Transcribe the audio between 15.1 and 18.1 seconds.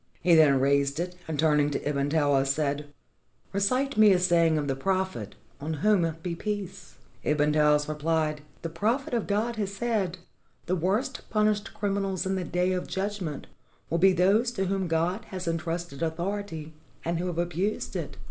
has en trusted authority and who have abused